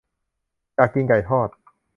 [0.75, 1.47] อยากกินไก่ทอด